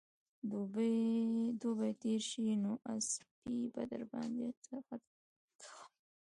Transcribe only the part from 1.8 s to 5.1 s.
تېر شي نو اسپې به در باندې خرڅوم